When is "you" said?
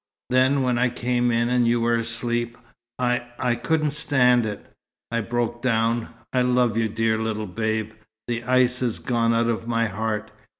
1.67-1.79, 6.75-6.89